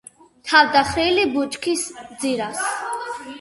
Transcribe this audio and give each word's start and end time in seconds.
თავდახრილი 0.51 1.25
ბუჩქის 1.35 1.85
ძირას, 2.25 2.65